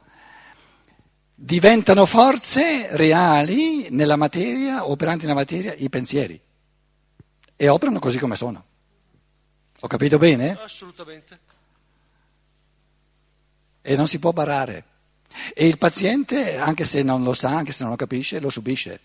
diventano 1.35 2.07
forze 2.07 2.97
reali 2.97 3.89
nella 3.91 4.17
materia, 4.17 4.89
operanti 4.89 5.25
nella 5.27 5.39
materia, 5.39 5.75
i 5.75 5.91
pensieri. 5.91 6.41
E 7.55 7.69
operano 7.69 7.99
così 7.99 8.19
come 8.19 8.37
sono. 8.37 8.65
Ho 9.81 9.87
capito 9.87 10.17
bene? 10.17 10.57
Assolutamente. 10.59 11.41
E 13.83 13.97
non 13.97 14.07
si 14.07 14.19
può 14.19 14.33
barare. 14.33 14.85
E 15.53 15.67
il 15.67 15.77
paziente, 15.77 16.57
anche 16.57 16.87
se 16.87 17.03
non 17.03 17.23
lo 17.23 17.35
sa, 17.35 17.51
anche 17.51 17.73
se 17.73 17.83
non 17.83 17.91
lo 17.91 17.97
capisce, 17.97 18.41
lo 18.41 18.49
subisce. 18.49 19.01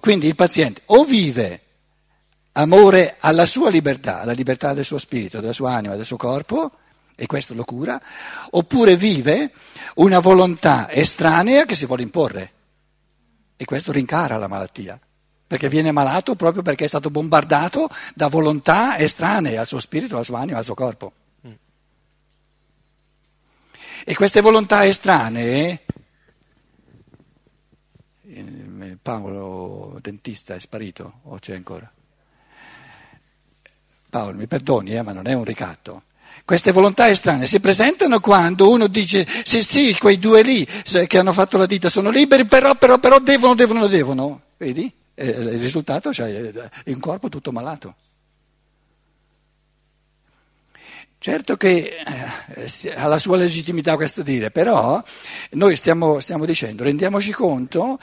Quindi 0.00 0.26
il 0.26 0.34
paziente 0.34 0.82
o 0.86 1.04
vive 1.04 1.62
amore 2.58 3.16
alla 3.18 3.46
sua 3.46 3.70
libertà, 3.70 4.20
alla 4.20 4.32
libertà 4.32 4.72
del 4.72 4.84
suo 4.84 4.98
spirito, 4.98 5.40
della 5.40 5.52
sua 5.52 5.74
anima, 5.74 5.96
del 5.96 6.04
suo 6.04 6.16
corpo, 6.16 6.70
e 7.14 7.26
questo 7.26 7.54
lo 7.54 7.64
cura, 7.64 8.00
oppure 8.50 8.96
vive 8.96 9.52
una 9.96 10.18
volontà 10.18 10.90
estranea 10.90 11.64
che 11.64 11.74
si 11.74 11.86
vuole 11.86 12.02
imporre. 12.02 12.52
E 13.56 13.64
questo 13.64 13.92
rincara 13.92 14.36
la 14.36 14.48
malattia, 14.48 14.98
perché 15.46 15.68
viene 15.68 15.92
malato 15.92 16.34
proprio 16.34 16.62
perché 16.62 16.84
è 16.84 16.88
stato 16.88 17.10
bombardato 17.10 17.88
da 18.14 18.28
volontà 18.28 18.98
estranee 18.98 19.56
al 19.56 19.66
suo 19.66 19.78
spirito, 19.78 20.14
alla 20.14 20.24
sua 20.24 20.40
anima, 20.40 20.58
al 20.58 20.64
suo 20.64 20.74
corpo. 20.74 21.12
E 24.08 24.14
queste 24.14 24.40
volontà 24.40 24.86
estranee, 24.86 25.84
eh, 28.22 28.98
Paolo 29.02 29.98
dentista 30.00 30.54
è 30.54 30.60
sparito 30.60 31.20
o 31.24 31.38
c'è 31.38 31.54
ancora? 31.56 31.90
Paolo, 34.08 34.36
mi 34.36 34.46
perdoni, 34.46 34.92
eh, 34.92 35.02
ma 35.02 35.12
non 35.12 35.26
è 35.26 35.32
un 35.32 35.44
ricatto. 35.44 36.02
Queste 36.44 36.70
volontà 36.70 37.08
estranee 37.08 37.46
si 37.46 37.58
presentano 37.58 38.20
quando 38.20 38.70
uno 38.70 38.86
dice 38.86 39.26
sì, 39.42 39.62
sì, 39.62 39.96
quei 39.98 40.18
due 40.18 40.42
lì 40.42 40.64
che 40.64 41.18
hanno 41.18 41.32
fatto 41.32 41.58
la 41.58 41.66
ditta 41.66 41.88
sono 41.88 42.08
liberi, 42.10 42.46
però, 42.46 42.76
però, 42.76 42.98
però 42.98 43.18
devono, 43.18 43.54
devono, 43.54 43.86
devono. 43.88 44.40
Vedi? 44.56 44.92
E 45.14 45.26
il 45.26 45.58
risultato 45.58 46.10
c'è 46.10 46.52
un 46.84 47.00
corpo 47.00 47.28
tutto 47.28 47.50
malato. 47.50 47.94
Certo 51.26 51.56
che 51.56 51.96
eh, 52.54 52.68
si- 52.68 52.88
ha 52.88 53.08
la 53.08 53.18
sua 53.18 53.36
legittimità 53.36 53.96
questo 53.96 54.22
dire, 54.22 54.52
però 54.52 55.02
noi 55.54 55.74
stiamo, 55.74 56.20
stiamo 56.20 56.44
dicendo, 56.44 56.84
rendiamoci 56.84 57.32
conto 57.32 57.98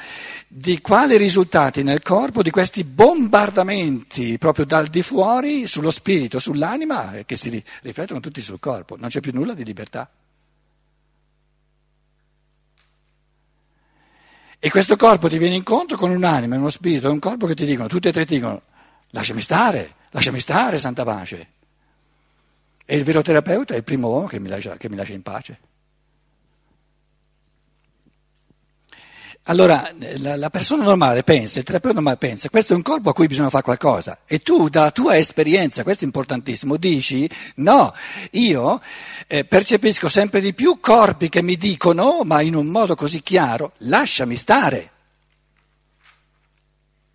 di 0.50 0.82
quali 0.82 1.16
risultati 1.16 1.84
nel 1.84 2.02
corpo 2.02 2.42
di 2.44 2.50
questi 2.50 2.84
bombardamenti 2.84 4.38
proprio 4.38 4.66
dal 4.66 4.88
di 4.88 5.02
fuori 5.04 5.68
sullo 5.68 5.90
spirito, 5.90 6.38
sull'anima, 6.38 7.14
eh, 7.14 7.26
che 7.26 7.38
si 7.38 7.48
ri- 7.50 7.64
riflettono 7.84 8.20
tutti 8.20 8.42
sul 8.42 8.60
corpo, 8.60 8.98
non 8.98 9.08
c'è 9.08 9.22
più 9.22 9.32
nulla 9.34 9.54
di 9.54 9.64
libertà. 9.64 10.10
E 14.60 14.70
questo 14.70 14.98
corpo 14.98 15.30
ti 15.30 15.38
viene 15.38 15.56
incontro 15.56 15.96
con 15.96 16.12
un'anima, 16.12 16.58
uno 16.58 16.68
spirito, 16.68 17.10
un 17.10 17.20
corpo 17.20 17.48
che 17.48 17.56
ti 17.56 17.66
dicono, 17.66 17.88
tutti 17.88 18.10
e 18.10 18.12
tre 18.12 18.26
ti 18.26 18.34
dicono, 18.36 18.64
lasciami 19.12 19.40
stare, 19.40 19.94
lasciami 20.10 20.42
stare, 20.42 20.78
santa 20.78 21.06
pace. 21.06 21.48
E 22.86 22.96
il 22.96 23.04
vero 23.04 23.22
terapeuta 23.22 23.74
è 23.74 23.78
il 23.78 23.84
primo 23.84 24.10
uomo 24.10 24.28
che 24.28 24.40
mi 24.40 24.50
lascia, 24.50 24.78
che 24.78 24.90
mi 24.90 24.96
lascia 24.96 25.14
in 25.14 25.22
pace. 25.22 25.60
Allora, 29.48 29.92
la, 30.20 30.38
la 30.38 30.50
persona 30.50 30.84
normale 30.84 31.24
pensa, 31.24 31.60
il 31.60 31.66
terapeuta 31.66 31.96
normale 31.96 32.16
pensa, 32.16 32.50
questo 32.50 32.72
è 32.72 32.76
un 32.78 32.82
corpo 32.82 33.10
a 33.10 33.14
cui 33.14 33.28
bisogna 33.28 33.50
fare 33.50 33.64
qualcosa. 33.64 34.20
E 34.26 34.40
tu, 34.40 34.70
dalla 34.70 34.92
tua 34.92 35.18
esperienza, 35.18 35.84
questo 35.84 36.04
è 36.04 36.08
importantissimo, 36.08 36.78
dici, 36.78 37.30
no, 37.56 37.94
io 38.32 38.80
eh, 39.28 39.44
percepisco 39.44 40.08
sempre 40.08 40.40
di 40.40 40.54
più 40.54 40.80
corpi 40.80 41.28
che 41.28 41.42
mi 41.42 41.58
dicono, 41.58 42.22
ma 42.24 42.40
in 42.40 42.56
un 42.56 42.68
modo 42.68 42.96
così 42.96 43.22
chiaro, 43.22 43.74
lasciami 43.80 44.38
stare. 44.38 44.92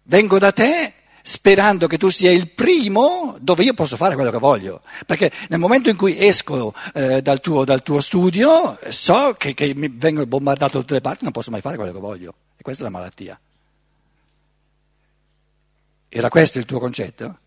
Vengo 0.03 0.39
da 0.39 0.53
te 0.53 0.93
sperando 1.29 1.87
che 1.87 1.99
tu 1.99 2.09
sia 2.09 2.31
il 2.31 2.49
primo 2.49 3.37
dove 3.39 3.63
io 3.63 3.75
posso 3.75 3.97
fare 3.97 4.15
quello 4.15 4.31
che 4.31 4.39
voglio. 4.39 4.81
Perché 5.05 5.31
nel 5.51 5.59
momento 5.59 5.91
in 5.91 5.97
cui 5.97 6.17
esco 6.19 6.73
eh, 6.95 7.21
dal, 7.21 7.41
tuo, 7.41 7.67
dal 7.67 7.83
tuo 7.83 8.01
studio 8.01 8.79
so 8.89 9.35
che, 9.37 9.53
che 9.53 9.75
mi 9.75 9.89
vengo 9.89 10.25
bombardato 10.25 10.73
da 10.73 10.81
tutte 10.81 10.95
le 10.95 11.03
parti, 11.03 11.25
non 11.25 11.33
posso 11.33 11.51
mai 11.51 11.61
fare 11.61 11.77
quello 11.77 11.93
che 11.93 11.99
voglio. 11.99 12.35
E 12.57 12.63
questa 12.63 12.83
è 12.83 12.87
la 12.87 12.93
malattia. 12.93 13.39
Era 16.09 16.31
questo 16.31 16.59
il 16.59 16.65
tuo 16.65 16.79
concetto? 16.79 17.39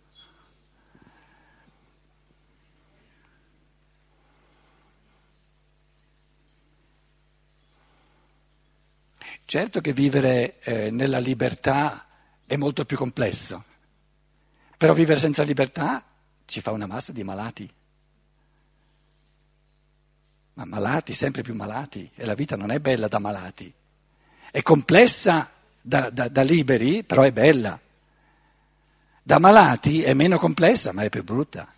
Certo 9.43 9.81
che 9.81 9.91
vivere 9.91 10.59
eh, 10.59 10.91
nella 10.91 11.17
libertà 11.17 12.05
è 12.45 12.55
molto 12.57 12.85
più 12.85 12.95
complesso, 12.95 13.63
però 14.81 14.95
vivere 14.95 15.19
senza 15.19 15.43
libertà 15.43 16.03
ci 16.43 16.59
fa 16.59 16.71
una 16.71 16.87
massa 16.87 17.11
di 17.11 17.23
malati. 17.23 17.71
Ma 20.55 20.65
malati, 20.65 21.13
sempre 21.13 21.43
più 21.43 21.53
malati, 21.53 22.09
e 22.15 22.25
la 22.25 22.33
vita 22.33 22.55
non 22.55 22.71
è 22.71 22.79
bella 22.79 23.07
da 23.07 23.19
malati. 23.19 23.71
È 24.49 24.63
complessa 24.63 25.51
da, 25.79 26.09
da, 26.09 26.29
da 26.29 26.41
liberi, 26.41 27.03
però 27.03 27.21
è 27.21 27.31
bella. 27.31 27.79
Da 29.21 29.37
malati 29.37 30.01
è 30.01 30.15
meno 30.15 30.39
complessa, 30.39 30.91
ma 30.93 31.03
è 31.03 31.09
più 31.09 31.23
brutta. 31.23 31.71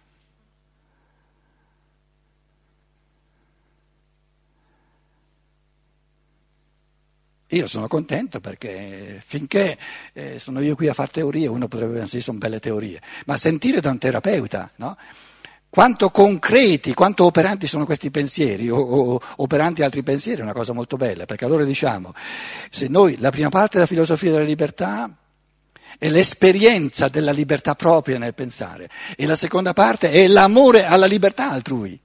Io 7.53 7.67
sono 7.67 7.87
contento 7.87 8.39
perché 8.39 9.21
finché 9.23 9.77
eh, 10.13 10.39
sono 10.39 10.59
io 10.59 10.75
qui 10.75 10.87
a 10.87 10.93
fare 10.93 11.11
teorie, 11.11 11.47
uno 11.47 11.67
potrebbe 11.67 11.99
pensare 11.99 12.21
sono 12.21 12.39
belle 12.39 12.59
teorie, 12.59 12.99
ma 13.25 13.37
sentire 13.37 13.79
da 13.79 13.91
un 13.91 13.99
terapeuta, 13.99 14.71
no? 14.77 14.97
Quanto 15.69 16.09
concreti, 16.09 16.93
quanto 16.93 17.25
operanti 17.25 17.65
sono 17.65 17.85
questi 17.85 18.11
pensieri 18.11 18.69
o, 18.69 18.77
o 18.77 19.19
operanti 19.37 19.81
altri 19.81 20.03
pensieri 20.03 20.41
è 20.41 20.43
una 20.43 20.53
cosa 20.53 20.73
molto 20.73 20.97
bella, 20.97 21.25
perché 21.25 21.45
allora 21.45 21.63
diciamo, 21.63 22.13
se 22.69 22.87
noi 22.87 23.17
la 23.19 23.31
prima 23.31 23.49
parte 23.49 23.75
della 23.75 23.87
filosofia 23.87 24.31
della 24.31 24.43
libertà 24.43 25.09
è 25.97 26.09
l'esperienza 26.09 27.07
della 27.07 27.31
libertà 27.31 27.75
propria 27.75 28.17
nel 28.17 28.33
pensare 28.33 28.89
e 29.15 29.25
la 29.25 29.35
seconda 29.35 29.73
parte 29.73 30.11
è 30.11 30.27
l'amore 30.27 30.85
alla 30.85 31.05
libertà 31.05 31.51
altrui. 31.51 31.99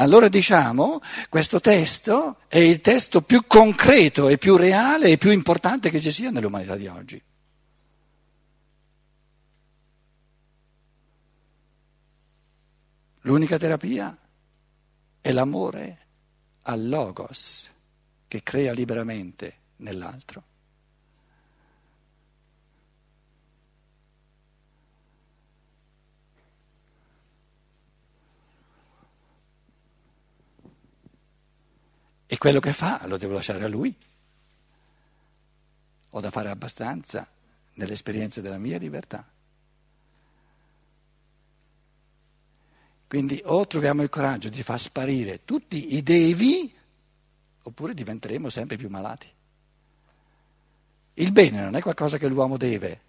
Allora 0.00 0.28
diciamo, 0.28 1.00
questo 1.28 1.60
testo 1.60 2.38
è 2.48 2.56
il 2.56 2.80
testo 2.80 3.20
più 3.20 3.44
concreto 3.46 4.28
e 4.28 4.38
più 4.38 4.56
reale 4.56 5.08
e 5.08 5.18
più 5.18 5.30
importante 5.30 5.90
che 5.90 6.00
ci 6.00 6.10
sia 6.10 6.30
nell'umanità 6.30 6.74
di 6.74 6.86
oggi. 6.86 7.22
L'unica 13.24 13.58
terapia 13.58 14.16
è 15.20 15.32
l'amore 15.32 15.98
al 16.62 16.88
logos 16.88 17.68
che 18.26 18.42
crea 18.42 18.72
liberamente 18.72 19.56
nell'altro. 19.76 20.49
E 32.32 32.38
quello 32.38 32.60
che 32.60 32.72
fa 32.72 33.04
lo 33.08 33.16
devo 33.16 33.32
lasciare 33.32 33.64
a 33.64 33.66
lui. 33.66 33.92
Ho 36.10 36.20
da 36.20 36.30
fare 36.30 36.48
abbastanza 36.48 37.26
nell'esperienza 37.74 38.40
della 38.40 38.56
mia 38.56 38.78
libertà. 38.78 39.28
Quindi 43.08 43.42
o 43.46 43.66
troviamo 43.66 44.02
il 44.02 44.10
coraggio 44.10 44.48
di 44.48 44.62
far 44.62 44.78
sparire 44.78 45.44
tutti 45.44 45.96
i 45.96 46.04
devi, 46.04 46.72
oppure 47.62 47.94
diventeremo 47.94 48.48
sempre 48.48 48.76
più 48.76 48.88
malati. 48.88 49.28
Il 51.14 51.32
bene 51.32 51.62
non 51.62 51.74
è 51.74 51.80
qualcosa 51.80 52.16
che 52.16 52.28
l'uomo 52.28 52.56
deve, 52.56 53.00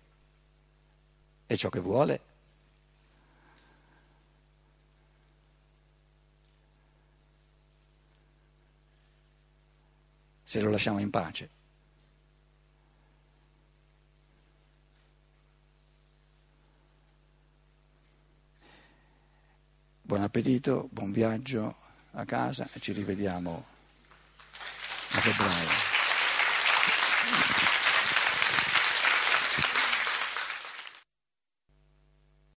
è 1.45 1.55
ciò 1.55 1.69
che 1.69 1.79
vuole. 1.79 2.21
Se 10.51 10.59
lo 10.59 10.69
lasciamo 10.69 10.99
in 10.99 11.09
pace. 11.09 11.49
Buon 20.01 20.23
appetito, 20.23 20.89
buon 20.91 21.13
viaggio. 21.13 21.73
a 22.13 22.25
casa 22.25 22.67
e 22.73 22.81
ci 22.81 22.91
rivediamo 22.91 23.65
a 25.11 25.19
febbraio. 25.21 25.90